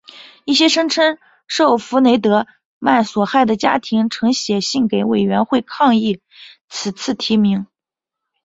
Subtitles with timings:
[0.45, 2.47] 一些声称受弗雷德
[2.79, 6.23] 曼所害的家庭曾写信给委员会抗议
[6.69, 7.67] 此次提名。